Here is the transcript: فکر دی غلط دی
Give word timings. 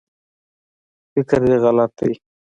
فکر 1.11 1.39
دی 1.45 1.55
غلط 1.63 1.91
دی 1.99 2.11